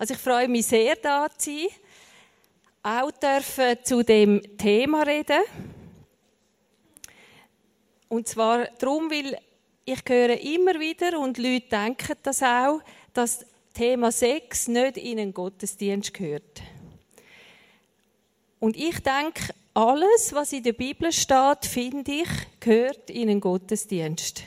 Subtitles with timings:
[0.00, 1.68] Also ich freue mich sehr, da zu sein.
[2.82, 5.42] Auch dürfen zu dem Thema reden.
[8.08, 9.36] Und zwar darum, weil
[9.84, 12.80] ich höre immer wieder und Leute denken das auch,
[13.12, 13.44] dass
[13.74, 16.62] Thema Sex nicht in einen Gottesdienst gehört.
[18.58, 22.28] Und ich denke, alles, was in der Bibel steht, finde ich,
[22.58, 24.44] gehört in einen Gottesdienst.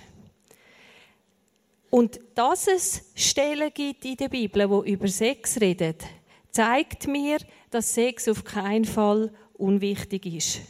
[1.94, 6.04] Und dass es Stellen gibt in der Bibel, wo über Sex redet,
[6.50, 7.38] zeigt mir,
[7.70, 10.62] dass Sex auf keinen Fall unwichtig ist.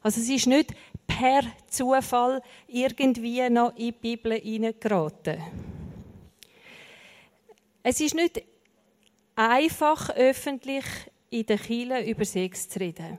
[0.00, 0.72] Also es ist nicht
[1.06, 5.36] per Zufall irgendwie noch in die Bibel hineingeraten.
[7.82, 8.42] Es ist nicht
[9.36, 10.86] einfach öffentlich
[11.28, 13.18] in der Kirche über Sex zu reden.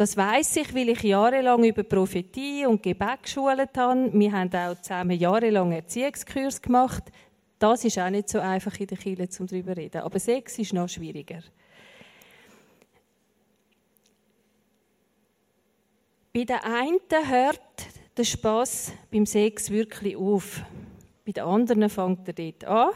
[0.00, 4.10] Das weiß ich, weil ich jahrelang über Prophetie und Gebet geschult habe.
[4.14, 7.02] Wir haben auch zusammen jahrelang Erziehungskurs gemacht.
[7.58, 10.00] Das ist auch nicht so einfach in der Kirche, um darüber zu reden.
[10.00, 11.42] Aber Sex ist noch schwieriger.
[16.32, 17.60] Bei den einen hört
[18.16, 20.62] der Spaß beim Sex wirklich auf.
[21.26, 22.90] Bei den anderen fängt er dort an.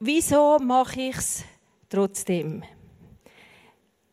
[0.00, 1.44] Wieso mache ich es
[1.94, 2.62] trotzdem.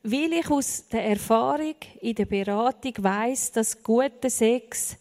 [0.04, 4.98] Weil ich aus der Erfahrung in der Beratung weiß, dass guter Sex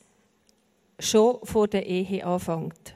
[0.99, 2.95] schon vor der Ehe anfängt.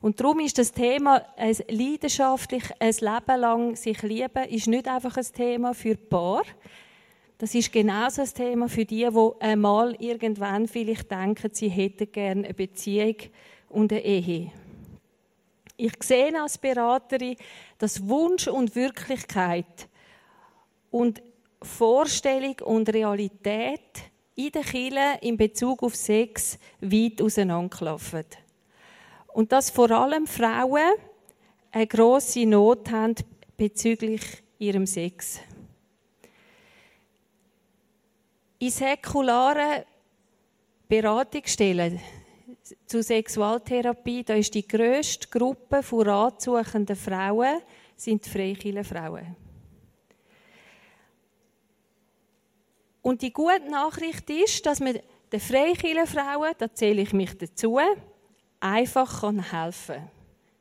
[0.00, 5.16] Und darum ist das Thema ein leidenschaftlich, ein Leben lang sich lieben, ist nicht einfach
[5.16, 6.42] ein Thema für Paar.
[7.38, 12.44] Das ist genauso ein Thema für die, die einmal irgendwann vielleicht denken, sie hätten gerne
[12.44, 13.16] eine Beziehung
[13.70, 14.52] und eine Ehe.
[15.76, 17.36] Ich sehe als Beraterin,
[17.78, 19.88] dass Wunsch und Wirklichkeit
[20.90, 21.22] und
[21.60, 24.02] Vorstellung und Realität
[24.36, 28.26] in der Kirche in Bezug auf Sex weit auseinanderklaffen.
[29.28, 30.92] Und dass vor allem Frauen
[31.72, 33.16] eine grosse Not haben
[33.56, 34.22] bezüglich
[34.58, 35.40] ihrem Sex.
[38.60, 39.84] In säkularen
[40.88, 42.00] Beratungsstellen
[42.86, 47.60] zu Sexualtherapie, da ist die grösste Gruppe von ratsuchenden Frauen
[47.96, 49.36] sind freikirche Frauen.
[53.02, 54.98] Und die gute Nachricht ist, dass man
[55.30, 57.78] den freikirche Frauen, da zähle ich mich dazu,
[58.60, 60.10] einfach helfen kann.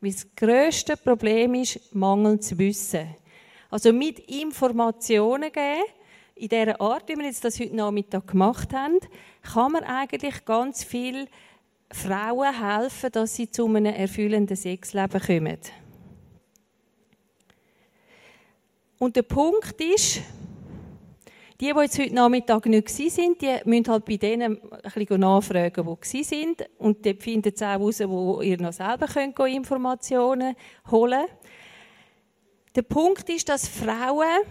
[0.01, 3.15] Weil das grösste Problem ist mangelndes Wissen.
[3.69, 5.83] Also mit Informationen geben,
[6.35, 8.99] in der Art, wie wir jetzt das heute Nachmittag gemacht haben,
[9.41, 11.27] kann man eigentlich ganz viel
[11.93, 15.59] Frauen helfen, dass sie zu einem erfüllenden Sexleben kommen.
[18.99, 20.21] Und der Punkt ist,
[21.59, 25.97] die, die jetzt heute Nachmittag nicht sind, die müssen halt bei denen ein bisschen nachfragen,
[26.11, 26.65] die sind.
[26.77, 30.55] Und dort finden sie auch heraus, wo ihr noch selber könnt Informationen
[30.89, 31.39] holen könnt.
[32.75, 34.41] Der Punkt ist, dass Frauen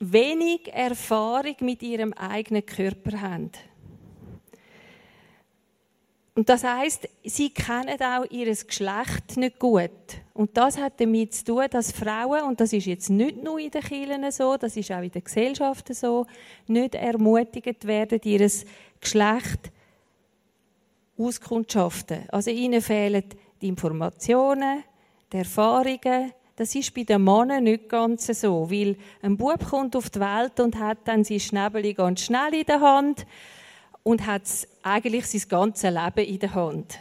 [0.00, 3.52] wenig Erfahrung mit ihrem eigenen Körper haben.
[6.36, 9.90] Und das heißt, sie kennen auch ihr Geschlecht nicht gut.
[10.34, 13.70] Und das hat damit zu tun, dass Frauen, und das ist jetzt nicht nur in
[13.70, 16.26] den Kirchen so, das ist auch in den Gesellschaften so,
[16.66, 18.50] nicht ermutigt werden, ihr
[19.00, 19.72] Geschlecht
[21.16, 22.28] auskundschaften.
[22.28, 23.24] Also ihnen fehlen
[23.62, 24.84] die Informationen,
[25.32, 26.32] die Erfahrungen.
[26.54, 30.60] Das ist bei den Männern nicht ganz so, weil ein Bub kommt auf die Welt
[30.60, 33.26] und hat dann sein Schnäbeli ganz schnell in der Hand
[34.06, 34.42] und hat
[34.84, 36.96] eigentlich sein ganzes Leben in der Hand.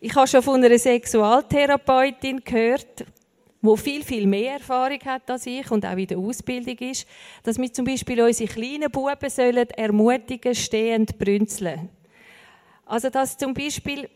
[0.00, 3.04] Ich habe schon von einer Sexualtherapeutin gehört,
[3.62, 7.06] wo viel, viel mehr Erfahrung hat als ich und auch in der Ausbildung ist,
[7.44, 11.88] dass wir zum Beispiel unsere kleinen Buben sollen ermutigen, stehend brünzeln.
[12.84, 14.10] Also, dass zum Beispiel,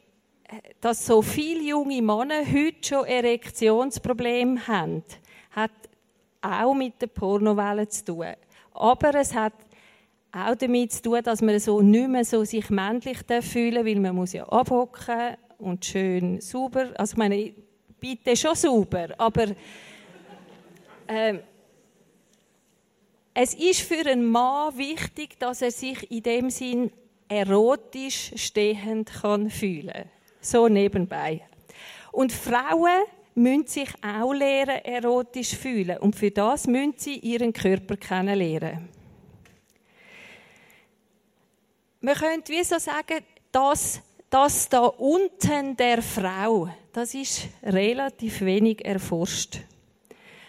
[0.81, 5.05] dass so viele junge Männer heute schon Erektionsprobleme haben,
[5.53, 5.71] hat
[6.41, 8.35] auch mit der Pornowelle zu tun.
[8.75, 9.55] Aber es hat
[10.33, 14.01] auch damit zu tun, dass man so nicht mehr so sich männlich fühlen darf, weil
[14.01, 16.91] man muss ja abhocken und schön sauber.
[16.97, 17.55] Also ich meine,
[18.01, 19.47] bitte schon sauber, aber
[21.07, 21.39] äh,
[23.33, 26.91] es ist für einen Mann wichtig, dass er sich in dem Sinn
[27.29, 30.05] erotisch stehend kann fühlen.
[30.41, 31.43] So nebenbei.
[32.13, 33.03] Und Frauen
[33.35, 35.99] müssen sich auch lernen, erotisch fühlen.
[35.99, 38.89] Und für das müssen sie ihren Körper kennenlernen.
[42.01, 48.85] Man könnte wie so sagen, dass das da unten der Frau, das ist relativ wenig
[48.85, 49.61] erforscht.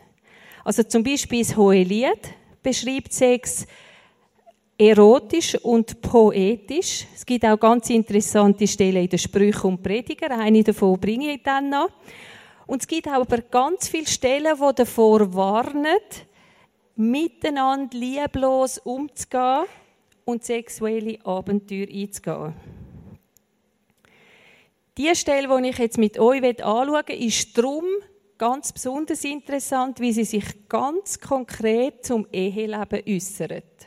[0.63, 2.29] Also zum Beispiel das Hohelied
[2.61, 3.65] beschreibt Sex
[4.77, 7.05] erotisch und poetisch.
[7.15, 10.31] Es gibt auch ganz interessante Stellen in den Sprüchen und Prediger.
[10.31, 11.89] Eine davon bringe ich dann noch.
[12.67, 15.97] Und es gibt aber ganz viele Stellen, die davor warnen,
[16.95, 19.65] miteinander lieblos umzugehen
[20.25, 22.53] und sexuelle Abenteuer einzugehen.
[24.97, 27.85] Die Stelle, die ich jetzt mit euch anschauen will, ist darum
[28.37, 33.86] ganz besonders interessant, wie sie sich ganz konkret zum Eheleben äußert.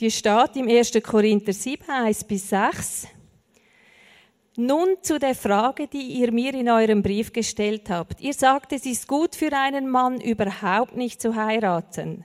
[0.00, 0.92] Die steht im 1.
[1.04, 3.06] Korinther 7, 1 bis 6.
[4.56, 8.20] Nun zu der Frage, die ihr mir in eurem Brief gestellt habt.
[8.20, 12.24] Ihr sagt, es ist gut für einen Mann, überhaupt nicht zu heiraten.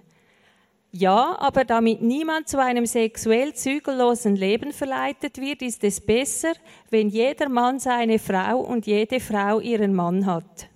[0.91, 6.53] Ja, aber damit niemand zu einem sexuell zügellosen Leben verleitet wird, ist es besser,
[6.89, 10.68] wenn jeder Mann seine Frau und jede Frau ihren Mann hat.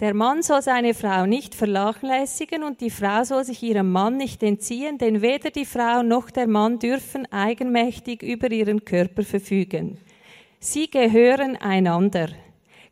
[0.00, 4.44] Der Mann soll seine Frau nicht vernachlässigen und die Frau soll sich ihrem Mann nicht
[4.44, 9.98] entziehen, denn weder die Frau noch der Mann dürfen eigenmächtig über ihren Körper verfügen.
[10.60, 12.28] Sie gehören einander.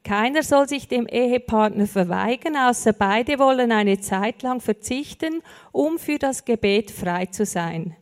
[0.03, 6.19] Keiner soll sich dem Ehepartner verweigern, außer beide wollen eine Zeit lang verzichten, um für
[6.19, 7.95] das Gebet frei zu sein.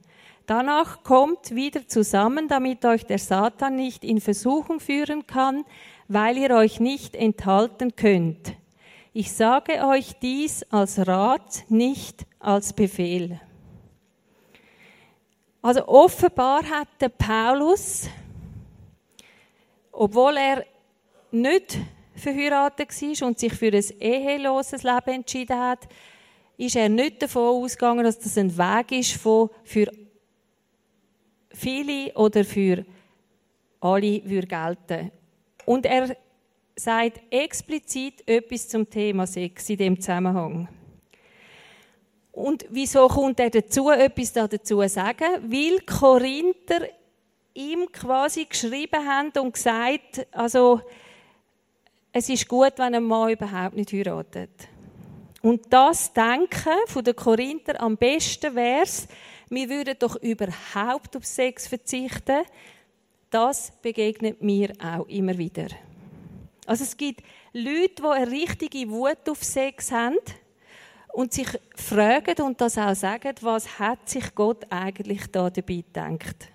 [0.46, 5.64] Danach kommt wieder zusammen, damit euch der Satan nicht in Versuchung führen kann,
[6.08, 8.54] weil ihr euch nicht enthalten könnt.
[9.16, 13.40] Ich sage euch dies als Rat, nicht als Befehl.
[15.62, 18.08] Also offenbar hat der Paulus,
[19.92, 20.66] obwohl er
[21.30, 21.78] nicht
[22.16, 25.86] verheiratet war und sich für ein eheloses Leben entschieden hat,
[26.56, 29.92] ist er nicht davon ausgegangen, dass das ein Weg ist von für
[31.50, 32.84] viele oder für
[33.80, 35.12] alle würde gelten.
[35.66, 36.16] Und er
[36.76, 40.68] sagt explizit etwas zum Thema Sex in dem Zusammenhang.
[42.32, 45.52] Und wieso kommt er dazu, etwas dazu zu sagen?
[45.52, 46.88] Weil Korinther
[47.54, 50.80] ihm quasi geschrieben haben und gesagt, also,
[52.12, 54.50] es ist gut, wenn ein Mann überhaupt nicht heiratet.
[55.42, 59.06] Und das Denken von den Korinther am besten wäre es,
[59.50, 62.42] wir würden doch überhaupt auf Sex verzichten.
[63.30, 65.66] Das begegnet mir auch immer wieder.
[66.66, 67.22] Also es gibt
[67.52, 70.18] Leute, die eine richtige Wut auf Sex haben
[71.12, 76.48] und sich fragen und das auch sagen, was hat sich Gott eigentlich da dabei gedacht?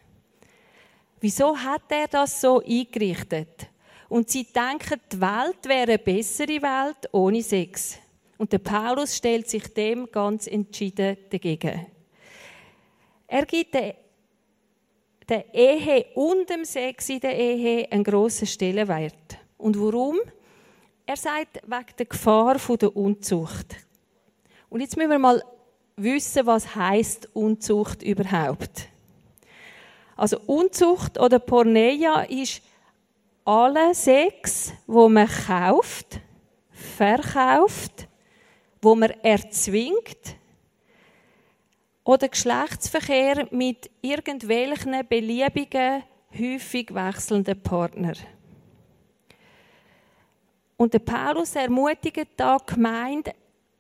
[1.22, 3.68] Wieso hat er das so eingerichtet?
[4.08, 7.98] Und sie denken, die Welt wäre eine bessere Welt ohne Sex.
[8.38, 11.86] Und der Paulus stellt sich dem ganz entschieden dagegen.
[13.28, 13.96] Er gibt der,
[15.54, 19.38] Ehe und dem Sex in der Ehe einen grossen Stellenwert.
[19.60, 20.18] Und warum?
[21.06, 23.76] Er sagt, wegen der Gefahr der Unzucht.
[24.70, 25.44] Und jetzt müssen wir mal
[25.98, 28.88] wissen, was heißt Unzucht überhaupt.
[30.16, 32.62] Also Unzucht oder Porneia ist
[33.44, 36.22] alle Sex, wo man kauft,
[36.72, 38.08] verkauft,
[38.82, 40.36] wo man erzwingt
[42.06, 46.04] oder Geschlechtsverkehr mit irgendwelchen beliebigen,
[46.38, 48.16] häufig wechselnden Partnern.
[50.80, 53.34] Und der Paulus ermutigt da Gemeinde,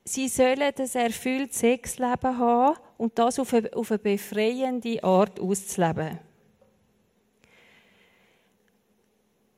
[0.03, 6.19] sie sollen ein erfülltes Sexleben haben und das auf eine, auf eine befreiende Art auszuleben.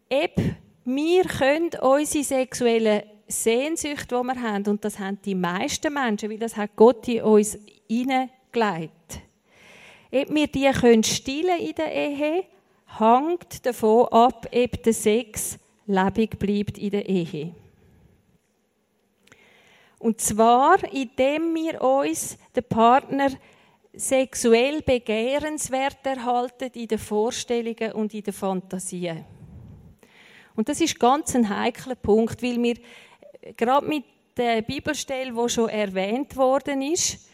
[0.08, 0.56] Eben,
[0.86, 6.38] wir können unsere sexuellen Sehnsüchte, die wir haben, und das haben die meisten Menschen, weil
[6.38, 7.58] das hat Gott in uns
[7.88, 9.20] hineingelegt.
[10.12, 12.46] Ob wir die können stillen in der Ehe,
[13.00, 17.54] hängt davon ab, ob der Sex lebendig bleibt in der Ehe.
[20.00, 23.30] Und zwar, indem wir uns den Partner
[23.94, 29.26] sexuell begehrenswert erhalten in den Vorstellungen und in den Fantasien.
[30.56, 32.76] Und das ist ganz ein heikler Punkt, weil wir
[33.56, 34.06] gerade mit
[34.38, 37.30] der Bibelstelle, wo schon erwähnt worden ist,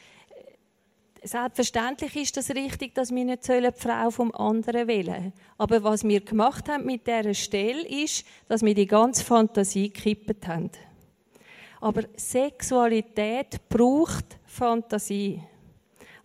[1.23, 6.21] Selbstverständlich ist das richtig, dass wir nicht die Frau vom anderen wählen Aber was wir
[6.21, 10.69] gemacht haben mit dieser Stelle ist, dass wir die ganze Fantasie gekippt haben.
[11.81, 15.41] Aber Sexualität braucht Fantasie.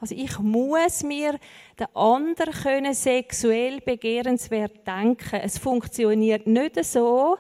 [0.00, 1.38] Also ich muss mir
[1.78, 5.37] den anderen können sexuell begehrenswert denken.
[5.37, 7.38] Es funktioniert nicht so,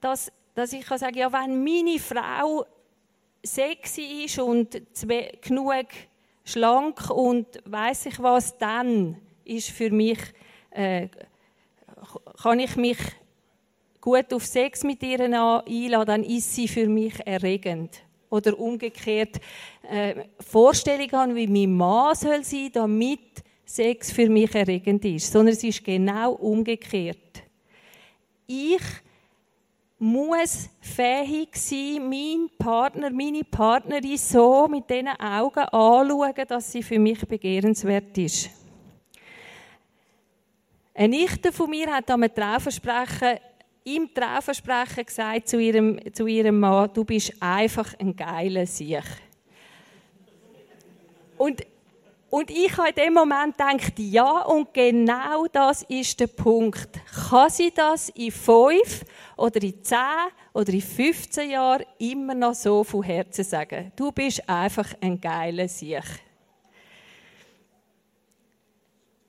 [0.00, 2.64] dass, dass ich kann sagen, ja, wenn meine Frau
[3.44, 4.80] sexy ist und
[5.42, 5.86] genug
[6.48, 10.18] schlank und weiß ich was, dann ist für mich
[10.70, 11.08] äh,
[12.42, 12.98] kann ich mich
[14.00, 18.02] gut auf Sex mit ihr einladen, dann ist sie für mich erregend.
[18.30, 19.40] Oder umgekehrt
[19.90, 25.32] äh, Vorstellung haben, wie mein Mann soll sein, damit Sex für mich erregend ist.
[25.32, 27.42] Sondern es ist genau umgekehrt.
[28.46, 28.82] Ich
[29.98, 36.98] muss fähig sein, meinen Partner, meine Partnerin so mit diesen Augen anzuschauen, dass sie für
[36.98, 38.50] mich begehrenswert ist.
[40.94, 43.38] Eine Nichte von mir hat am Traufensprechen,
[43.84, 49.04] im Traufensprechen gesagt zu ihrem, zu ihrem Mann, du bist einfach ein geiler Sieg.
[51.36, 51.64] Und,
[52.30, 56.90] und ich habe in dem Moment gedacht, ja, und genau das ist der Punkt.
[57.30, 59.04] Kann sie das in fünf
[59.38, 63.92] oder in zehn oder in 15 Jahren immer noch so von Herzen sagen?
[63.96, 66.02] Du bist einfach ein geiler Sieg.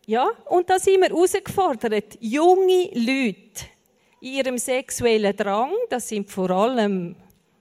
[0.06, 2.18] Ja, und da sind wir herausgefordert.
[2.20, 3.66] Junge Leute
[4.22, 7.16] in ihrem sexuellen Drang, das sind vor allem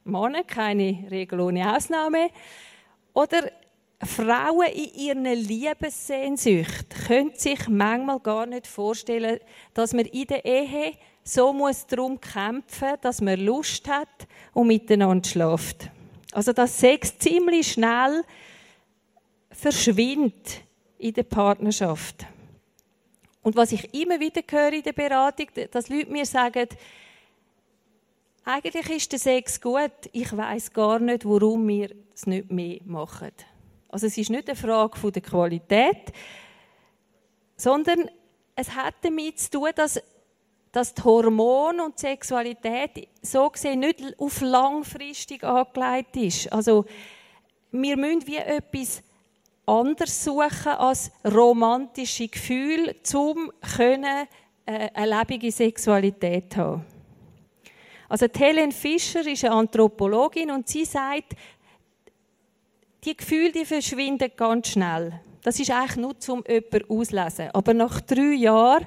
[0.05, 2.31] Männer, keine Regel ohne Ausnahme,
[3.13, 3.51] oder
[4.03, 9.41] Frauen in ihren Liebessehnsucht können sich manchmal gar nicht vorstellen,
[9.75, 10.93] dass man in der Ehe
[11.29, 15.91] so muss darum kämpfen, dass man Lust hat und miteinander schläft.
[16.33, 18.23] Also dass Sex ziemlich schnell
[19.51, 20.63] verschwindet
[20.99, 22.25] in der Partnerschaft.
[23.43, 26.69] Und was ich immer wieder höre in der Beratung, dass Leute mir sagen,
[28.45, 33.33] eigentlich ist der Sex gut, ich weiß gar nicht, warum wir es nicht mehr machen.
[33.91, 36.13] Also es ist nicht eine Frage der Qualität,
[37.57, 38.09] sondern
[38.55, 40.01] es hat damit zu tun, dass,
[40.79, 46.53] dass die Hormone und die Sexualität so gesehen nicht auf langfristig angelegt ist.
[46.53, 46.85] Also
[47.73, 49.03] wir müssen wie etwas
[49.67, 54.27] anders suchen als romantische Gefühle, um äh,
[54.67, 56.85] eine lebende Sexualität zu haben.
[58.09, 61.35] Also Helen Fischer ist eine Anthropologin und sie sagt,
[63.03, 65.21] die Gefühle die verschwinden ganz schnell.
[65.43, 67.51] Das ist eigentlich nur zum jemanden auslesen.
[67.53, 68.87] Aber nach drei Jahren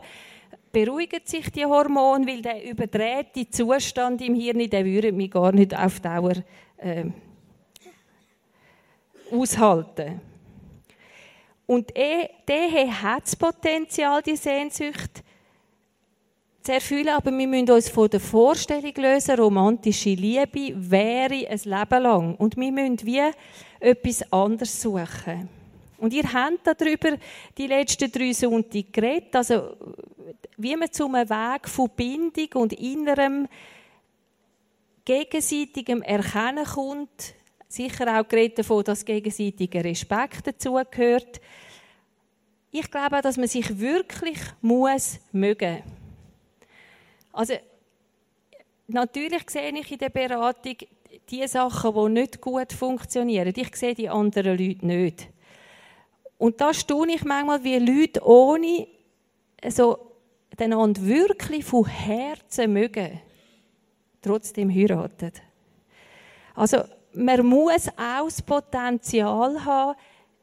[0.71, 5.77] beruhigen sich die Hormone, weil der überdrehte Zustand im Hirn, der würde mich gar nicht
[5.77, 6.35] auf Dauer
[6.77, 7.05] äh,
[9.31, 10.21] aushalten.
[11.67, 15.23] Und eh, der hat das Potenzial, die Sehnsucht
[16.61, 22.03] zu erfüllen, aber wir müssen uns von der Vorstellung lösen, romantische Liebe wäre ein Leben
[22.03, 22.35] lang.
[22.35, 23.21] Und wir müssen wie
[23.79, 25.49] etwas anderes suchen.
[25.97, 27.17] Und ihr habt darüber
[27.57, 29.75] die letzten drei Sonntage geredet, also
[30.61, 33.47] wie man zu einem Weg von Bindung und innerem
[35.05, 37.33] gegenseitigem Erkennen kommt,
[37.67, 41.41] sicher auch geredet davon, dass gegenseitiger Respekt dazugehört.
[42.71, 45.83] Ich glaube, dass man sich wirklich muss mögen.
[47.33, 47.55] Also
[48.87, 50.75] natürlich sehe ich in der Beratung
[51.29, 53.53] die Sachen, die nicht gut funktionieren.
[53.55, 55.27] Ich sehe die anderen Leute nicht.
[56.37, 58.87] Und da staune ich manchmal, wie Leute ohne
[59.69, 60.10] so
[60.59, 63.19] einander wirklich von Herzen mögen,
[64.21, 65.31] trotzdem heiraten.
[66.55, 69.97] Also man muss auch das Potenzial haben,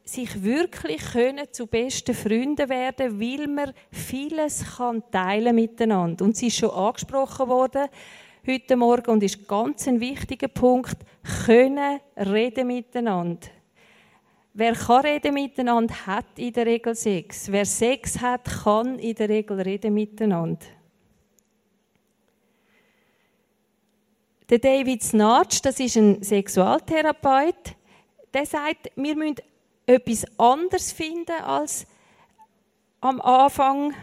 [0.05, 6.25] sich wirklich können zu besten Freunden werden, weil man vieles kann teilen miteinander.
[6.25, 7.89] Und es ist schon angesprochen worden
[8.47, 10.97] heute Morgen und ist ganz ein wichtiger Punkt,
[11.45, 13.49] können reden miteinander.
[14.55, 17.51] Wer kann reden miteinander, hat in der Regel Sex.
[17.51, 20.67] Wer Sex hat, kann in der Regel reden miteinander.
[24.51, 27.77] Der David Snatch, das ist ein Sexualtherapeut,
[28.33, 29.37] der sagt, wir müssen
[29.85, 31.87] etwas anderes finden als
[33.01, 33.95] am Anfang,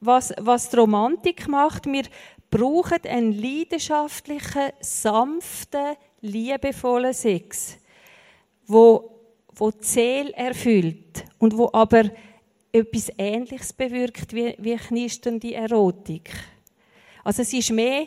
[0.00, 1.86] was, was die Romantik macht.
[1.86, 2.04] Wir
[2.50, 7.78] brauchen einen leidenschaftlichen, sanften, liebevollen Sex,
[8.66, 9.10] wo,
[9.54, 12.10] wo die Seele erfüllt und wo aber
[12.72, 16.30] etwas Ähnliches bewirkt wie, wie knisternde Erotik.
[17.22, 18.06] Also es ist mehr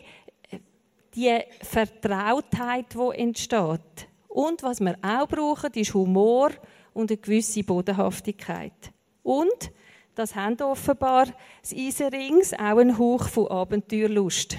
[1.14, 4.08] die Vertrautheit, die entsteht.
[4.28, 6.50] Und was wir auch brauchen, ist Humor
[6.92, 8.92] und eine gewisse Bodenhaftigkeit.
[9.22, 9.72] Und,
[10.14, 11.26] das haben offenbar
[11.60, 14.56] das Eisenrings, auch einen Hauch von Abenteuerlust.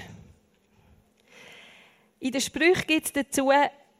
[2.18, 3.50] In den Sprüchen gibt es dazu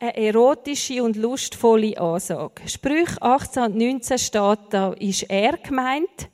[0.01, 2.67] eine erotische und lustvolle Ansage.
[2.67, 6.31] Sprüch 18 und 19 steht da, ist er gemeint.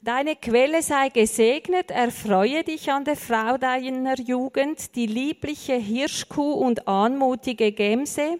[0.00, 6.88] Deine Quelle sei gesegnet, erfreue dich an der Frau deiner Jugend, die liebliche Hirschkuh und
[6.88, 8.38] anmutige Gemse.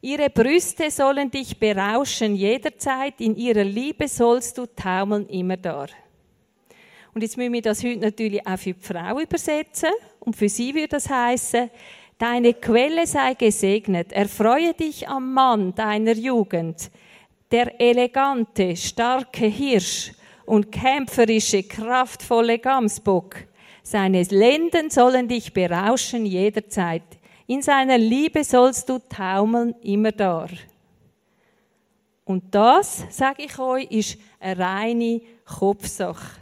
[0.00, 5.86] Ihre Brüste sollen dich berauschen jederzeit, in ihrer Liebe sollst du taumeln immer da.
[7.14, 9.90] Und jetzt müssen wir das heute natürlich auch für die Frau übersetzen.
[10.20, 11.68] Und für sie würde das heißen,
[12.22, 16.88] deine Quelle sei gesegnet, erfreue dich am Mann deiner Jugend,
[17.50, 20.12] der elegante, starke Hirsch,
[20.46, 23.36] und kämpferische, kraftvolle Gamsbock.
[23.82, 27.02] Seine Lenden sollen dich berauschen jederzeit.
[27.48, 30.46] In seiner Liebe sollst du taumeln immer da.
[32.24, 36.40] Und das, sage ich euch, ist eine reine Kopfsache.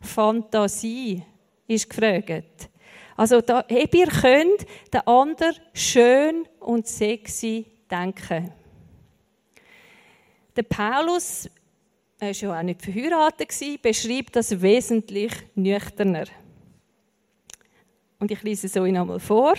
[0.00, 1.22] Fantasie
[1.66, 2.70] ist gefragt.
[3.18, 8.50] Also, da, ihr könnt den anderen schön und sexy denken.
[10.56, 11.50] Der Paulus
[12.20, 16.24] er war ja auch nicht verheiratet, beschreibt das wesentlich nüchterner.
[18.18, 19.54] Und ich lese es euch nochmal vor.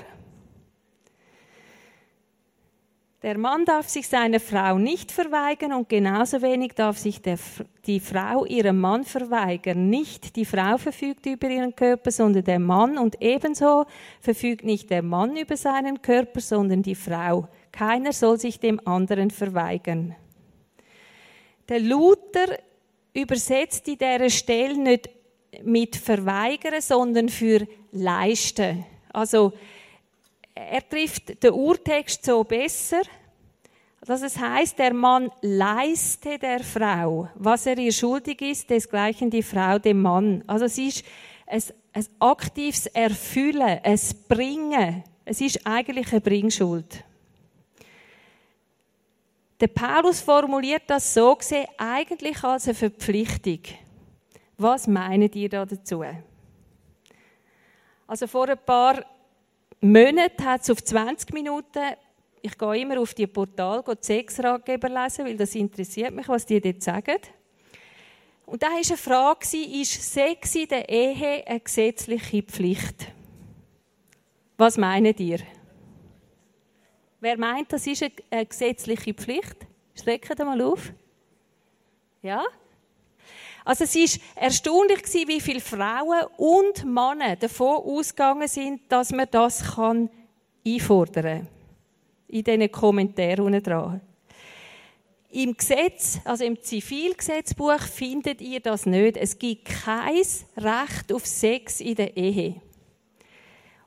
[3.22, 7.38] Der Mann darf sich seiner Frau nicht verweigern und genauso wenig darf sich der,
[7.86, 9.90] die Frau ihrem Mann verweigern.
[9.90, 13.86] Nicht die Frau verfügt über ihren Körper, sondern der Mann und ebenso
[14.22, 17.50] verfügt nicht der Mann über seinen Körper, sondern die Frau.
[17.74, 20.16] Keiner soll sich dem anderen verweigern.
[21.68, 22.58] Der Luther
[23.14, 25.10] übersetzt in dieser Stelle nicht
[25.64, 28.86] mit verweigern, sondern für leisten.
[29.12, 29.52] Also
[30.60, 33.02] er trifft den Urtext so besser,
[34.06, 39.44] dass es heißt, der Mann leiste der Frau, was er ihr schuldig ist, desgleichen die
[39.44, 40.44] Frau dem Mann.
[40.48, 41.04] Also es ist
[41.48, 41.62] ein,
[41.94, 45.04] ein aktives Erfüllen, ein Bringen.
[45.26, 47.04] Es ist eigentlich eine Bringschuld.
[49.60, 53.60] Der Paulus formuliert das so gesehen eigentlich als eine Verpflichtung.
[54.58, 56.04] Was meinen ihr da dazu?
[58.08, 59.06] Also vor ein paar
[59.82, 61.80] Monaten hat es auf 20 Minuten,
[62.42, 66.46] ich gehe immer auf die Portal, gehe die Sexratgeber lesen, weil das interessiert mich, was
[66.46, 67.18] die dort sagen.
[68.46, 69.46] Und da war eine Frage,
[69.82, 73.08] ist Sex in der Ehe eine gesetzliche Pflicht?
[74.58, 75.40] Was meint ihr?
[77.22, 79.68] Wer meint, das ist eine gesetzliche Pflicht?
[79.94, 80.04] Sie
[80.44, 80.92] mal auf.
[82.22, 82.44] Ja?
[83.66, 89.28] Also es ist erstaunlich gewesen, wie viele Frauen und Männer davon ausgegangen sind, dass man
[89.30, 90.10] das kann
[90.66, 91.48] einfordern.
[92.28, 94.02] In diesen Kommentaren unten dran.
[95.32, 99.16] Im Gesetz, also im Zivilgesetzbuch, findet ihr das nicht.
[99.16, 100.24] Es gibt kein
[100.58, 102.62] Recht auf Sex in der Ehe.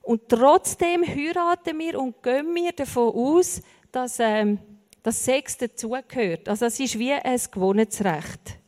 [0.03, 4.59] Und trotzdem heiraten wir und gehen wir davon aus, dass, ähm,
[5.03, 6.49] das Sex dazugehört.
[6.49, 8.59] Also es ist wie ein Gewohnheitsrecht.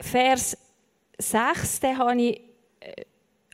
[0.00, 0.56] Vers
[1.18, 2.40] 6, den habe ich
[2.80, 3.04] äh,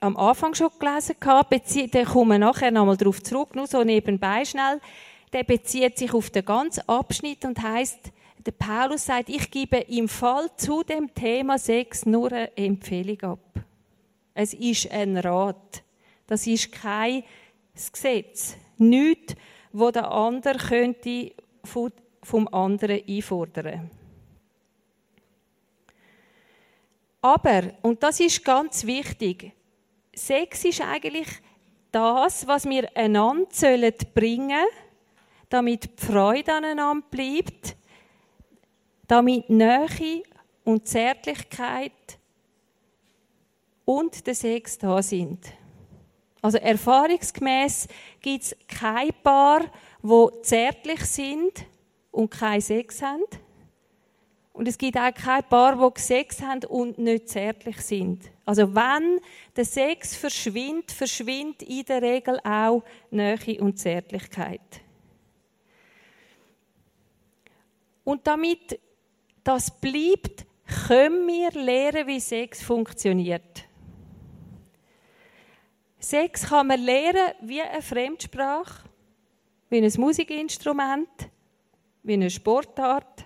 [0.01, 1.17] am Anfang schon gelesen.
[1.21, 4.81] Da kommen wir nachher nochmal darauf zurück, nur so nebenbei schnell.
[5.33, 8.13] Der bezieht sich auf den ganzen Abschnitt und heißt
[8.45, 13.65] der Paulus sagt, ich gebe im Fall zu dem Thema Sex nur eine Empfehlung ab.
[14.35, 15.83] Es ist ein Rat.
[16.27, 17.25] Das ist kein
[17.75, 18.57] Gesetz.
[18.77, 19.35] Nichts,
[19.73, 23.91] wo der andere könnte vom anderen einfordern.
[27.25, 29.51] Aber, und das ist ganz wichtig,
[30.15, 31.27] Sex ist eigentlich
[31.91, 33.49] das, was wir einander
[34.15, 34.67] bringen sollen,
[35.49, 37.77] damit die Freude aneinander bleibt,
[39.07, 40.23] damit Nähe
[40.65, 42.19] und Zärtlichkeit
[43.87, 45.51] und der Sex da sind.
[46.43, 47.89] Also erfahrungsgemäß
[48.21, 49.63] gibt es kein Paar,
[50.03, 51.65] wo zärtlich sind
[52.11, 53.23] und keinen Sex haben.
[54.55, 58.31] Und es gibt auch kein Paar, wo Sex haben und nicht zärtlich sind.
[58.47, 59.21] Also wenn
[59.57, 64.61] der Sex verschwindet, verschwindet in der Regel auch Nähe und Zärtlichkeit.
[68.05, 68.79] Und damit
[69.43, 70.47] das bleibt,
[70.87, 73.65] können wir lernen, wie Sex funktioniert.
[75.99, 78.85] Sex kann man lernen wie eine Fremdsprache,
[79.69, 81.09] wie ein Musikinstrument,
[82.05, 83.25] wie eine Sportart.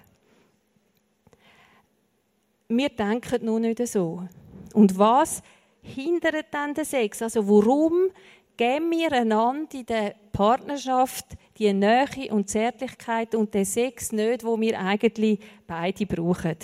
[2.68, 4.28] Wir denken nur nicht so.
[4.74, 5.42] Und was
[5.80, 7.22] hindert dann den Sex?
[7.22, 8.10] Also warum
[8.58, 11.26] geben wir einander in der Partnerschaft
[11.56, 16.56] die Nähe und Zärtlichkeit und den Sex nicht, wo wir eigentlich beide brauchen.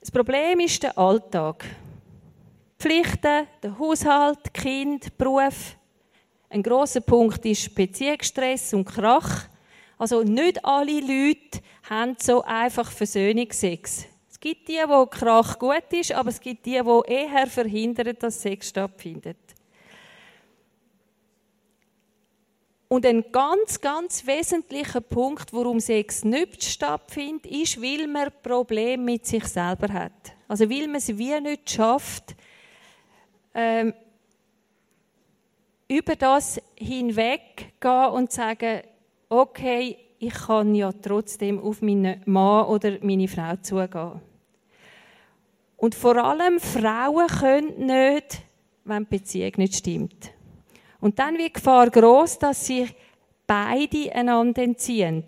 [0.00, 1.64] Das Problem ist der Alltag.
[2.78, 5.76] Pflichten, der Haushalt, Kind, Beruf.
[6.48, 9.49] Ein großer Punkt ist Beziehungsstress und Krach.
[10.00, 11.60] Also nicht alle Leute
[11.90, 14.06] haben so einfach Versöhnungsex.
[14.30, 18.40] Es gibt die, wo Krach gut ist, aber es gibt die, wo eher verhindern, dass
[18.40, 19.36] Sex stattfindet.
[22.88, 29.26] Und ein ganz, ganz wesentlicher Punkt, warum Sex nicht stattfindet, ist, weil man Probleme mit
[29.26, 30.32] sich selber hat.
[30.48, 32.34] Also weil man es wie nicht schafft,
[33.52, 33.92] ähm,
[35.88, 38.80] über das hinweggehen und sagen,
[39.30, 44.20] okay, ich kann ja trotzdem auf meinen Mann oder meine Frau zugehen.
[45.78, 48.42] Und vor allem Frauen können nicht,
[48.84, 50.32] wenn die Beziehung nicht stimmt.
[51.00, 52.94] Und dann wird die Gefahr groß, dass sich
[53.46, 55.24] beide einander entziehen.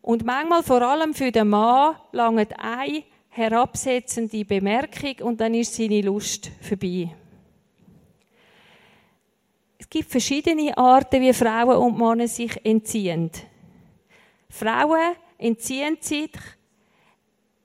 [0.00, 6.00] Und manchmal, vor allem für den Mann, langt eine herabsetzende Bemerkung und dann ist seine
[6.00, 7.14] Lust vorbei.
[9.90, 13.30] Gibt verschiedene Arten, wie Frauen und Männer sich entziehen.
[14.50, 16.32] Frauen entziehen sich,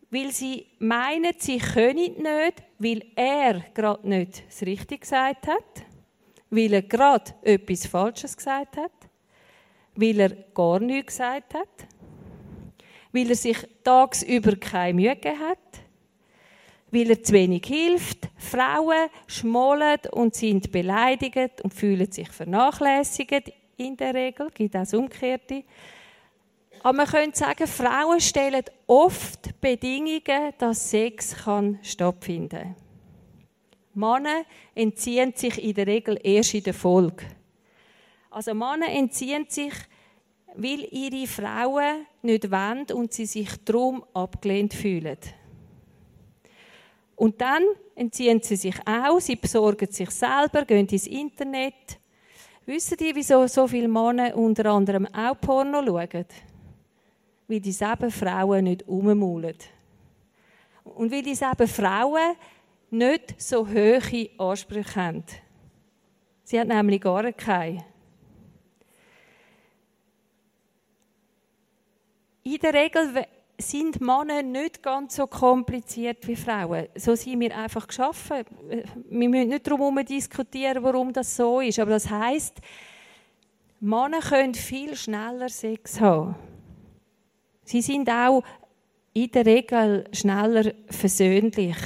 [0.09, 5.85] weil sie meinen, sie können nicht, weil er gerade nicht das Richtige gesagt hat
[6.53, 8.91] weil er gerade etwas Falsches gesagt hat,
[9.95, 11.87] weil er gar nichts gesagt hat,
[13.11, 15.57] weil er sich tagsüber keine Mühe gegeben hat,
[16.91, 18.29] weil er zu wenig hilft.
[18.43, 24.49] Frauen schmollen und sind beleidigt und fühlen sich vernachlässigt in der Regel.
[24.53, 25.63] Gibt auch das Umgekehrte.
[26.81, 32.75] Aber man könnte sagen, Frauen stellen oft Bedingungen, dass Sex kann stattfinden kann.
[33.93, 34.43] Männer
[34.75, 37.25] entziehen sich in der Regel erst in der Folge.
[38.31, 39.73] Also Männer entziehen sich,
[40.55, 45.17] weil ihre Frauen nicht wollen und sie sich darum abgelehnt fühlen.
[47.15, 47.63] Und dann
[47.95, 51.99] entziehen sie sich auch, sie besorgen sich selber, gehen ins Internet.
[52.65, 56.25] Wissen ihr, wieso so viele Männer unter anderem auch Porno schauen?
[57.47, 59.57] Weil dieselben Frauen nicht rummaulen.
[60.83, 62.35] Und weil dieselben Frauen
[62.89, 65.23] nicht so hohe Ansprüche haben.
[66.43, 67.85] Sie hat nämlich gar keine.
[72.43, 73.25] In der Regel
[73.69, 76.87] sind Männer nicht ganz so kompliziert wie Frauen.
[76.95, 78.43] So sind wir einfach geschaffen.
[79.09, 81.79] Wir müssen nicht darum diskutieren, warum das so ist.
[81.79, 82.59] Aber das heißt,
[83.79, 86.35] Männer können viel schneller Sex haben.
[87.63, 88.43] Sie sind auch
[89.13, 91.77] in der Regel schneller versöhnlich.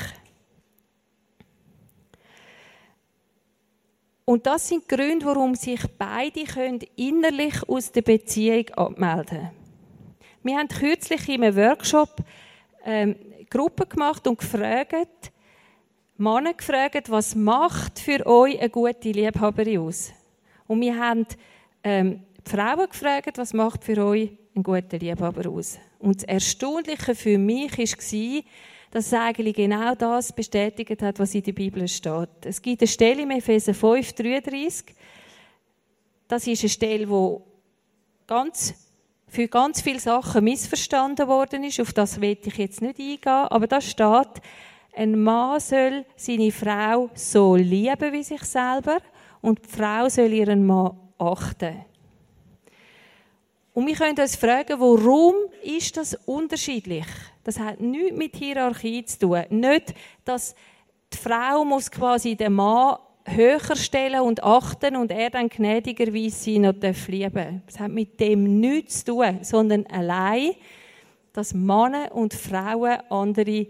[4.25, 9.56] Und das sind die Gründe, warum sich beide können innerlich aus der Beziehung abmelden können.
[10.47, 12.23] Wir haben kürzlich in einem Workshop
[12.85, 13.17] ähm,
[13.49, 15.33] Gruppe gemacht und gefragt,
[16.15, 20.13] Männer gefragt, was macht für euch eine gute Liebhaberin aus?
[20.65, 21.25] Und wir haben
[21.83, 25.79] ähm, die Frauen gefragt, was macht für euch ein guter Liebhaber aus?
[25.99, 28.43] Und das Erstaunliche für mich war,
[28.91, 32.45] dass es eigentlich genau das bestätigt hat, was in der Bibel steht.
[32.45, 34.95] Es gibt eine Stelle im Epheser 5, 33.
[36.29, 37.45] Das ist eine Stelle, wo
[38.25, 38.86] ganz,
[39.27, 41.79] für ganz viele Sachen missverstanden worden ist.
[41.79, 43.21] Auf das will ich jetzt nicht eingehen.
[43.25, 44.41] Aber da steht,
[44.95, 48.97] ein Mann soll seine Frau so lieben wie sich selber
[49.41, 51.85] und die Frau soll ihren Mann achten.
[53.73, 57.05] Und wir können uns fragen, warum ist das unterschiedlich?
[57.43, 59.43] Das hat nichts mit Hierarchie zu tun.
[59.51, 59.93] Nicht,
[60.25, 60.55] dass
[61.13, 66.83] die Frau muss quasi den Mann höher stellen und achten und er dann gnädigerweise und
[66.83, 67.61] darf lieben.
[67.65, 70.51] Das hat mit dem nichts zu tun, sondern allein,
[71.33, 73.67] dass Männer und Frauen andere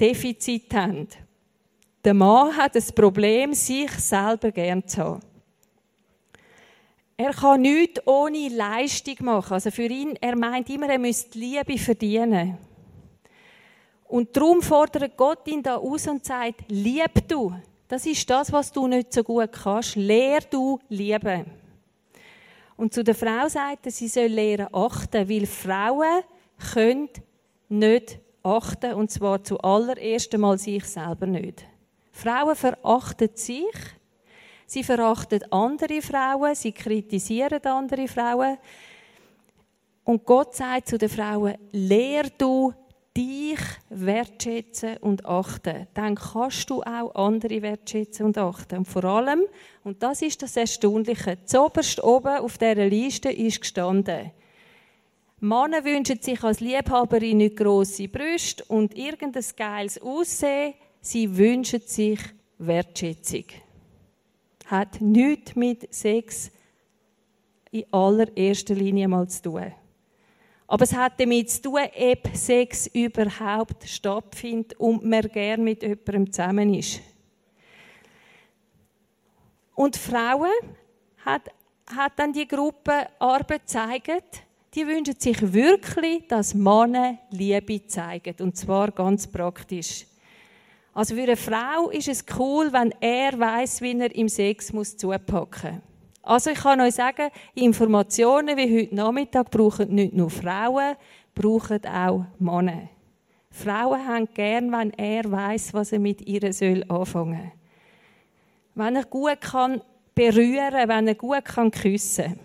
[0.00, 1.08] Defizite haben.
[2.04, 5.20] Der Mann hat das Problem, sich selber gern zu haben.
[7.16, 9.54] Er kann nichts ohne Leistung machen.
[9.54, 12.58] Also für ihn, er meint immer, er müsste Liebe verdienen.
[14.04, 17.54] Und darum fordert Gott ihn da aus und sagt, lieb du.
[17.88, 19.96] Das ist das, was du nicht so gut kannst.
[19.96, 21.46] Lehr du lieben.
[22.76, 26.22] Und zu der Frau sagt er, sie soll lernen achten, weil Frauen
[26.72, 27.08] können
[27.68, 31.64] nicht achten, und zwar zuallererst einmal sich selber nicht.
[32.12, 33.96] Frauen verachten sich,
[34.66, 38.58] Sie verachten andere Frauen, sie kritisieren andere Frauen.
[40.02, 42.74] Und Gott sagt zu den Frauen, lehr du
[43.16, 45.86] dich wertschätzen und achten.
[45.94, 48.78] Dann kannst du auch andere wertschätzen und achten.
[48.78, 49.42] Und vor allem,
[49.84, 54.32] und das ist das Erstaunliche, zoberst oben auf dieser Liste ist gestanden,
[55.38, 60.74] Männer wünschen sich als Liebhaberin nicht grosse Brüste und irgendein geiles Aussehen.
[61.02, 62.18] Sie wünschen sich
[62.58, 63.44] Wertschätzung.
[64.64, 66.50] Hat nichts mit Sex
[67.70, 69.72] in allererster Linie mal zu tun.
[70.68, 76.32] Aber es hat damit zu tun, ob Sex überhaupt stattfindet und man gern mit jemandem
[76.32, 77.00] zusammen ist.
[79.74, 80.50] Und Frauen
[81.24, 81.50] hat,
[81.94, 84.42] hat dann die Gruppe Arbeit gezeigt,
[84.74, 88.34] die wünschen sich wirklich, dass Männer Liebe zeigen.
[88.40, 90.06] Und zwar ganz praktisch.
[90.92, 94.96] Also für eine Frau ist es cool, wenn er weiß, wie er im Sex muss
[94.96, 95.95] zupacken muss.
[96.26, 100.96] Also ich kann euch sagen, Informationen wie heute Nachmittag brauchen nicht nur Frauen,
[101.36, 102.88] brauchen auch Männer.
[103.48, 107.52] Frauen haben gern, wenn er weiß, was er mit ihr soll anfangen.
[108.74, 109.80] Wenn er gut kann
[110.16, 112.40] berühren, wenn er gut kann küssen.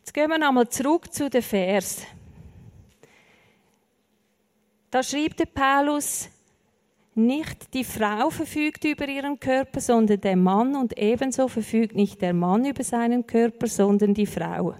[0.00, 2.02] Jetzt gehen wir nochmal zurück zu den Vers.
[4.90, 6.28] Da schreibt der Paulus,
[7.14, 12.32] nicht die Frau verfügt über ihren Körper, sondern der Mann und ebenso verfügt nicht der
[12.32, 14.74] Mann über seinen Körper, sondern die Frau.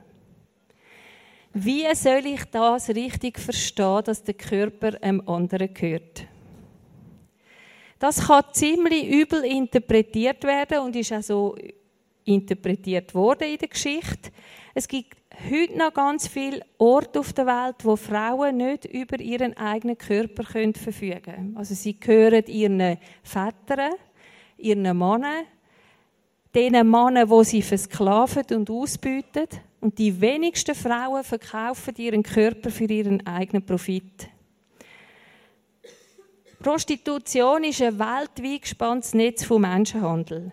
[1.53, 6.25] Wie soll ich das richtig verstehen, dass der Körper einem anderen gehört?
[7.99, 11.57] Das kann ziemlich übel interpretiert werden und ist auch so
[12.25, 14.31] interpretiert worden in der Geschichte.
[14.75, 15.20] Es gibt
[15.51, 20.45] heute noch ganz viele Orte auf der Welt, wo Frauen nicht über ihren eigenen Körper
[20.45, 21.57] können verfügen können.
[21.57, 23.93] Also sie gehören ihren Vätern,
[24.59, 25.45] ihren Männern,
[26.55, 29.47] den Männern, wo sie versklaven und ausbeuten.
[29.81, 34.29] Und die wenigsten Frauen verkaufen ihren Körper für ihren eigenen Profit.
[36.63, 40.53] Prostitution ist ein weltweit gespanntes Netz von Menschenhandel.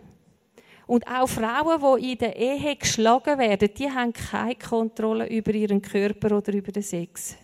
[0.87, 5.81] Und auch Frauen, die in der Ehe geschlagen werden, die haben keine Kontrolle über ihren
[5.81, 7.35] Körper oder über den Sex.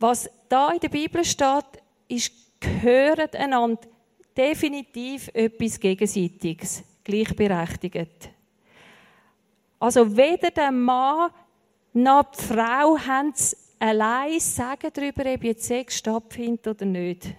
[0.00, 1.64] Was da in der Bibel steht,
[2.08, 3.80] ist, gehören einander
[4.36, 8.30] definitiv etwas Gegenseitiges, gleichberechtigt.
[9.78, 11.30] Also weder der Mann
[11.92, 17.34] noch die Frau haben es allein sagen darüber, ob jetzt Sex stattfindet oder nicht.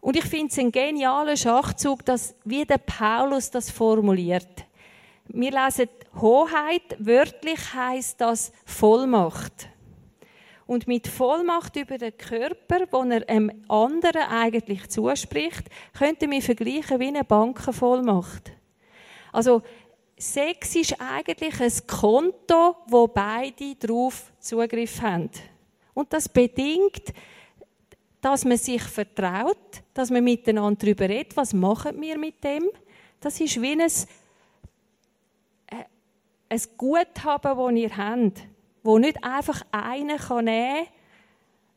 [0.00, 4.48] Und ich finde es ein genialer Schachzug, dass, wie der Paulus das formuliert.
[5.26, 5.88] Wir lesen
[6.20, 9.68] Hoheit, wörtlich heißt das Vollmacht.
[10.66, 17.00] Und mit Vollmacht über den Körper, wo er einem anderen eigentlich zuspricht, könnte wir vergleichen
[17.00, 18.52] wie eine Bankenvollmacht.
[19.32, 19.62] Also
[20.18, 25.30] Sex ist eigentlich ein Konto, wo beide darauf Zugriff haben.
[25.94, 27.14] Und das bedingt,
[28.20, 32.68] dass man sich vertraut, dass man miteinander darüber redet, was machen wir mit dem.
[33.20, 33.84] Das ist wie ein, äh,
[36.48, 38.42] ein Guthaben, das ihr habt,
[38.82, 40.86] wo nicht einfach einer kann nehmen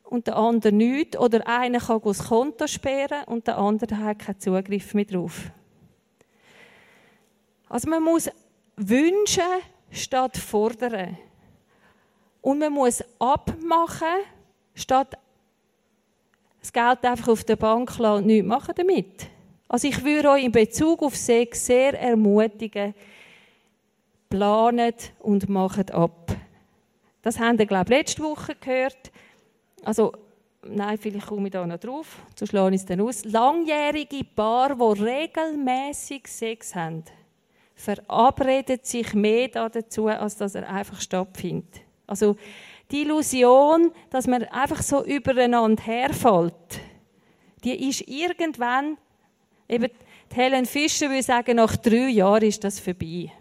[0.03, 4.39] und der andere nicht, oder einer kann das Konto sperren und der andere hat keinen
[4.39, 5.51] Zugriff mehr drauf.
[7.69, 8.29] Also man muss
[8.75, 9.43] wünschen
[9.89, 11.17] statt fordern.
[12.41, 14.07] Und man muss abmachen
[14.73, 15.17] statt
[16.61, 19.27] das Geld einfach auf der Bank lassen und nichts machen damit.
[19.67, 22.93] Also ich würde euch in Bezug auf Sex sehr ermutigen,
[24.29, 26.35] planet und macht ab.
[27.21, 29.11] Das haben wir, glaube ich, letzte Woche gehört.
[29.83, 30.13] Also,
[30.63, 33.23] nein, vielleicht komme ich da noch drauf, so schlage ich es dann aus.
[33.25, 37.03] Langjährige Paare, die regelmäßig Sex haben,
[37.75, 41.81] verabreden sich mehr dazu, als dass er einfach stattfindet.
[42.07, 42.35] Also,
[42.91, 46.81] die Illusion, dass man einfach so übereinander herfällt,
[47.63, 48.97] die ist irgendwann,
[49.69, 49.89] eben
[50.33, 53.31] Helen Fischer würde sagen, nach drei Jahren ist das vorbei.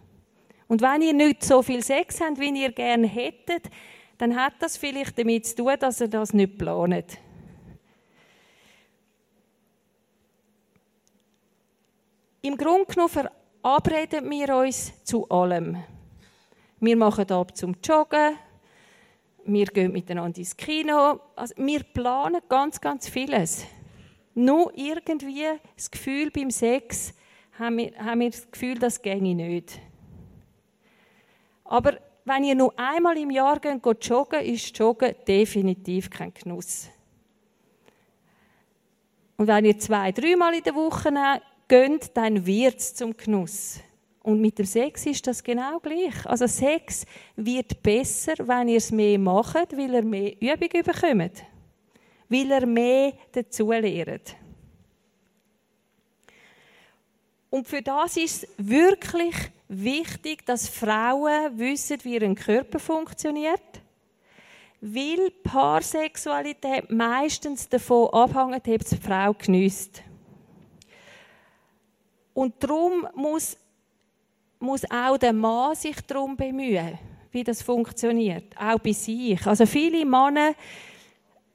[0.67, 3.71] Und wenn ihr nicht so viel Sex habt, wie ihr gerne hättet,
[4.19, 7.19] dann hat das vielleicht damit zu tun, dass ihr das nicht planet.
[12.43, 13.11] Im Grunde genommen
[13.63, 15.77] verabreden wir uns zu allem.
[16.81, 18.37] Wir machen ab zum Joggen,
[19.53, 21.21] wir gehen miteinander ins Kino.
[21.37, 23.65] Also wir planen ganz, ganz vieles.
[24.35, 25.45] Nur irgendwie
[25.77, 27.15] das Gefühl beim Sex
[27.59, 29.81] haben wir, haben wir das Gefühl, das ginge nicht.
[31.65, 36.89] Aber wenn ihr nur einmal im Jahr geht, geht joggen, ist Joggen definitiv kein Genuss.
[39.37, 41.11] Und wenn ihr zwei, dreimal in der Woche
[41.67, 43.81] geht, dann wird es zum Genuss.
[44.23, 46.27] Und mit dem Sex ist das genau gleich.
[46.27, 47.07] Also Sex
[47.37, 51.43] wird besser, wenn ihr es mehr macht, weil ihr mehr Übung bekommt.
[52.29, 54.37] Weil ihr mehr dazu lernt.
[57.49, 59.35] Und für das ist es wirklich
[59.69, 63.81] wichtig, dass Frauen wissen, wie ihr Körper funktioniert.
[64.81, 70.03] Weil Paarsexualität meistens davon abhängt, ob die Frau geniesst.
[72.33, 73.57] Und darum muss,
[74.61, 76.99] muss auch der Mann sich darum bemühen,
[77.33, 78.55] wie das funktioniert.
[78.57, 79.45] Auch bei sich.
[79.47, 80.55] Also viele Männer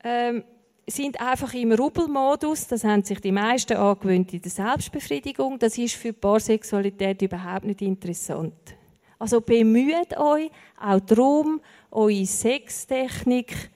[0.04, 0.44] ähm,
[0.88, 2.68] sind einfach im Rubbelmodus.
[2.68, 5.60] Das haben sich die meisten angewöhnt in der Selbstbefriedigung.
[5.60, 8.76] Das ist für Paarsexualität überhaupt nicht interessant.
[9.18, 13.72] Also bemüht euch auch darum, eure Sextechnik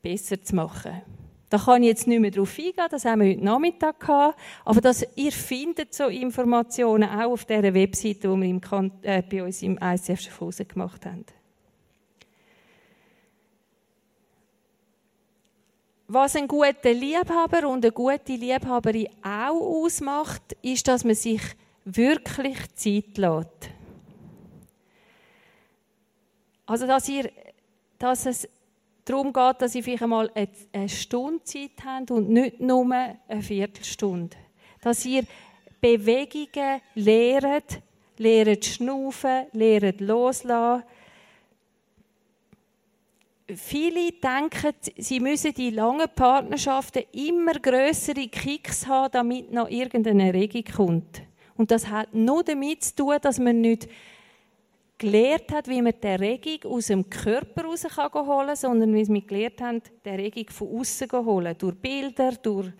[0.00, 1.02] besser zu machen.
[1.50, 4.38] Da kann ich jetzt nicht mehr drauf eingehen, das haben wir heute Nachmittag gehabt.
[4.64, 8.60] Aber das, ihr findet so Informationen auch auf dieser Webseite, die wir im,
[9.02, 11.24] äh, bei uns im ICF Schaffhausen gemacht haben.
[16.10, 21.42] Was ein guter Liebhaber und eine gute Liebhaberin auch ausmacht, ist, dass man sich
[21.84, 23.70] wirklich Zeit lässt.
[26.64, 27.30] Also, dass, ihr,
[27.98, 28.48] dass es
[29.08, 30.30] darum geht, dass ihr vielleicht einmal
[30.72, 34.36] eine Stunde Zeit habt und nicht nur eine Viertelstunde.
[34.80, 35.24] Dass ihr
[35.80, 37.80] Bewegungen lehrt,
[38.16, 40.84] lehrt schnaufen, lehrt loslassen.
[43.54, 50.64] Viele denken, sie müssen die langen Partnerschaften immer größere Kicks haben, damit noch irgendeine Regung
[50.64, 51.22] kommt.
[51.56, 53.88] Und das hat nur damit zu tun, dass man nicht
[54.98, 59.22] gelernt hat, wie man die Erregung aus dem Körper raus holen kann, sondern wie wir
[59.22, 61.54] gelernt haben, die Erregung von außen holen.
[61.56, 62.72] Durch Bilder, durch,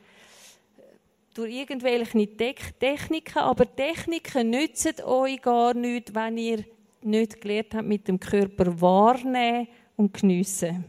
[1.33, 2.37] durch irgendwelche
[2.79, 3.39] Techniken.
[3.39, 6.65] Aber Techniken nützen euch gar nicht, wenn ihr
[7.03, 10.85] nicht gelernt habt, mit dem Körper wahrnehmen und geniessen.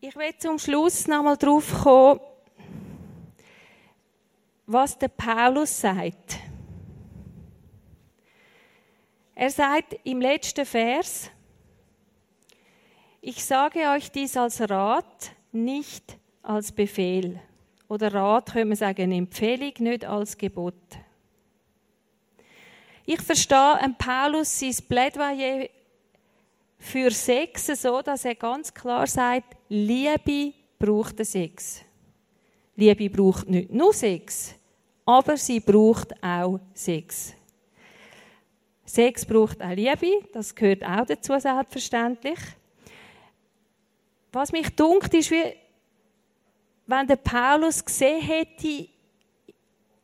[0.00, 2.20] Ich will zum Schluss noch einmal darauf kommen,
[4.66, 6.38] was der Paulus sagt.
[9.34, 11.30] Er sagt im letzten Vers,
[13.20, 17.40] ich sage euch dies als Rat, nicht als Befehl.
[17.88, 20.74] Oder Rat könnte man sagen, Empfehlung, nicht als Gebot.
[23.06, 25.68] Ich verstehe Paulus sein Plädoyer
[26.78, 31.83] für Sex so, dass er ganz klar sagt, Liebe braucht Sex.
[32.76, 34.54] Liebe braucht nicht nur Sex,
[35.04, 37.34] aber sie braucht auch Sex.
[38.84, 42.38] Sex braucht auch Liebe, das gehört auch dazu, selbstverständlich.
[44.32, 45.54] Was mich dunkt, ist, wie,
[46.86, 48.88] wenn der Paulus gesehen hätte,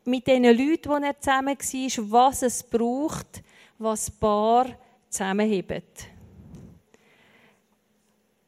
[0.05, 3.43] mit den Leuten, die er zusammen war, was es braucht,
[3.79, 4.67] was Paar
[5.09, 6.07] zusammenhebt.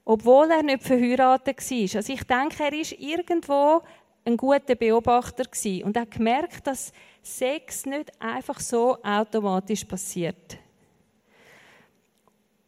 [0.05, 1.97] Obwohl er nicht verheiratet war.
[1.97, 3.83] Also ich denke, er ist irgendwo
[4.25, 10.59] ein guter Beobachter gewesen und hat gemerkt, dass Sex nicht einfach so automatisch passiert.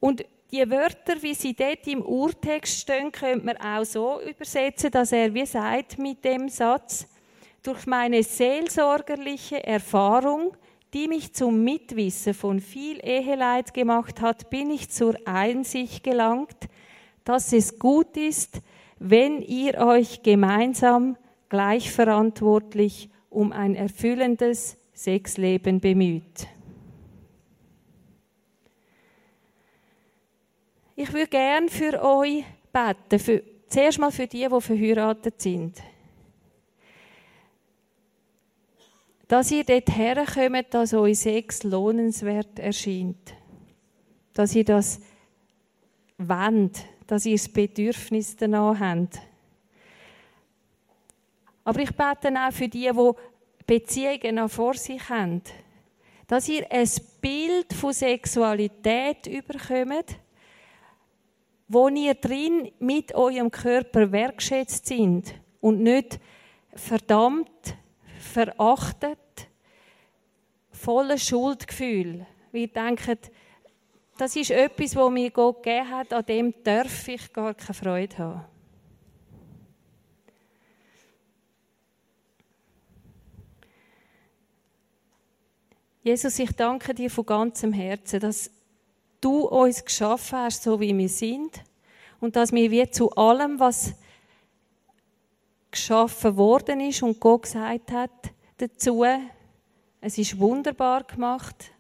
[0.01, 5.13] Und die Wörter, wie sie dort im Urtext stehen, könnte man auch so übersetzen, dass
[5.13, 7.09] er wie sagt mit dem Satz,
[7.63, 10.57] durch meine seelsorgerliche Erfahrung,
[10.93, 16.69] die mich zum Mitwissen von viel Eheleid gemacht hat, bin ich zur Einsicht gelangt,
[17.25, 18.61] dass es gut ist,
[18.99, 21.17] wenn ihr euch gemeinsam
[21.49, 26.47] gleichverantwortlich um ein erfüllendes Sexleben bemüht.
[30.97, 35.83] Ich würde gern für euch beten, für, zuerst mal für die, die verheiratet sind.
[39.27, 43.35] Dass ihr dort herkommt, dass euch Sex lohnenswert erscheint.
[44.35, 45.01] Dass ihr das
[46.19, 49.21] wollt, dass ihr das Bedürfnis danach habt.
[51.65, 53.11] Aber ich bete auch für die, die
[53.67, 55.43] Beziehungen noch vor sich haben,
[56.27, 56.89] dass ihr ein
[57.21, 60.19] Bild von Sexualität überkommt,
[61.69, 66.21] wo ihr drin mit eurem Körper wertschätzt sind und nicht
[66.75, 67.77] verdammt,
[68.19, 69.19] verachtet,
[70.71, 72.27] voller Schuldgefühl.
[72.53, 73.19] Wir denken,
[74.19, 78.19] das ist etwas, was mir Gott gegeben hat, an dem darf ich gar keine Freude
[78.19, 78.54] haben.
[86.05, 88.51] Jesus, ich danke dir von ganzem Herzen, dass
[89.23, 91.65] du uns geschaffen hast, so wie wir sind.
[92.21, 93.95] Und dass wir wie zu allem, was
[95.71, 98.11] geschaffen worden ist und Gott gesagt hat
[98.59, 99.03] dazu,
[100.03, 101.73] es ist wunderbar gemacht,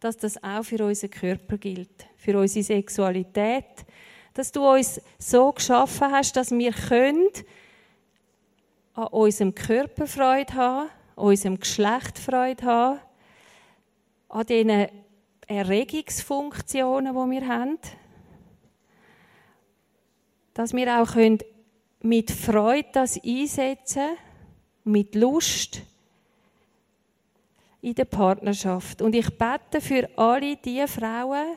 [0.00, 3.86] dass das auch für unseren Körper gilt, für unsere Sexualität,
[4.34, 7.28] dass du uns so geschaffen hast, dass wir können
[8.94, 13.00] an unserem Körper Freude haben, an unserem Geschlecht Freude haben,
[14.28, 14.88] an diesen
[15.46, 17.78] Erregungsfunktionen, die wir haben,
[20.54, 21.38] dass wir auch können
[22.00, 24.16] mit Freude das einsetzen,
[24.84, 25.82] mit Lust
[27.80, 29.02] in der Partnerschaft.
[29.02, 31.56] Und ich bete für alle die Frauen,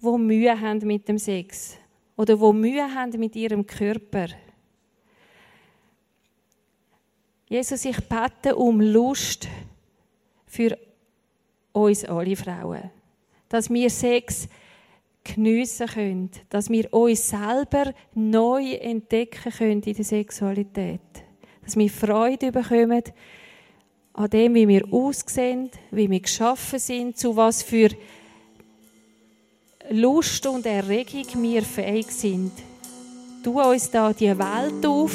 [0.00, 1.76] die Mühe haben mit dem Sex
[2.16, 4.28] oder die Mühe haben mit ihrem Körper.
[7.48, 9.48] Jesus, ich bete um Lust
[10.46, 10.78] für
[11.78, 12.90] uns alle Frauen,
[13.48, 14.48] dass wir Sex
[15.24, 21.00] geniessen können, dass wir uns selber neu entdecken können in der Sexualität,
[21.64, 23.02] dass wir Freude bekommen
[24.14, 27.90] an dem, wie wir aussehen, wie wir geschaffen sind, zu was für
[29.90, 32.52] Lust und Erregung wir fähig sind.
[33.42, 35.12] Tu uns da die Welt auf.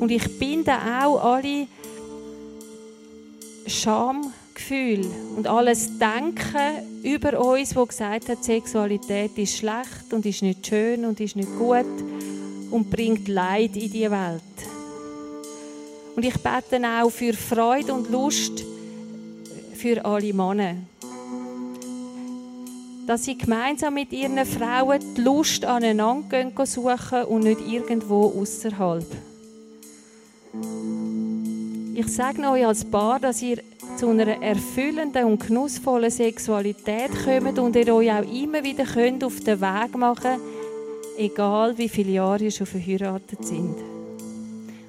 [0.00, 1.66] Und ich binde auch alle
[4.58, 10.66] Schamgefühle und alles Denken über uns, wo gesagt hat, Sexualität ist schlecht und ist nicht
[10.66, 11.86] schön und ist nicht gut
[12.70, 14.42] und bringt Leid in die Welt.
[16.16, 18.64] Und ich bete auch für Freude und Lust
[19.74, 20.76] für alle Männer
[23.06, 29.06] dass sie gemeinsam mit ihren Frauen die Lust aneinander suchen und nicht irgendwo außerhalb.
[31.98, 33.58] Ich sage euch als Paar, dass ihr
[33.96, 39.40] zu einer erfüllenden und genussvollen Sexualität kommt und ihr euch auch immer wieder könnt auf
[39.40, 40.40] den Weg machen
[41.18, 43.74] egal wie viele Jahre ihr schon verheiratet sind.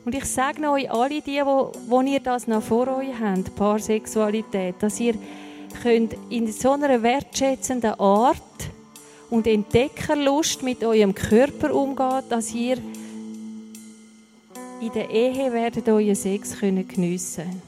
[0.06, 4.76] Und ich sage euch, alle die, wo, wo ihr das noch vor euch habt, Paarsexualität,
[4.80, 5.16] dass ihr
[5.82, 8.38] könnt in so einer wertschätzenden Art
[9.32, 12.78] und Entdeckerlust mit eurem Körper umgehen, dass ihr
[14.82, 17.62] in der Ehe werdet euren Sex können geniessen.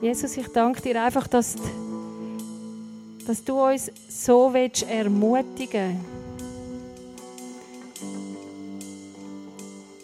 [0.00, 1.56] Jesus, ich danke dir einfach, dass,
[3.26, 6.00] dass du uns so willst ermutigen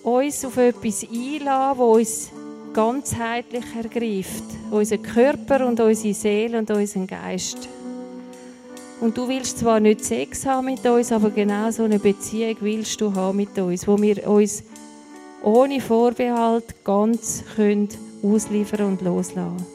[0.02, 2.30] uns auf etwas einladen, wo uns
[2.72, 4.44] ganzheitlich ergreift.
[4.70, 7.68] Unseren Körper und unsere Seele und unseren Geist.
[9.01, 13.01] Und du willst zwar nicht Sex haben mit uns, aber genau so eine Beziehung willst
[13.01, 14.62] du haben mit uns, wo wir uns
[15.42, 17.88] ohne Vorbehalt ganz können
[18.22, 19.66] ausliefern und loslassen.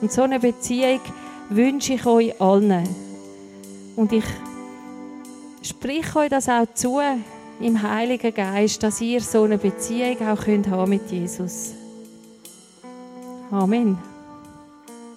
[0.00, 1.00] Und so eine Beziehung
[1.48, 2.88] wünsche ich euch allen.
[3.96, 4.24] Und ich
[5.62, 7.00] sprich euch das auch zu
[7.60, 11.74] im Heiligen Geist, dass ihr so eine Beziehung auch könnt haben mit Jesus.
[13.50, 14.09] Amen.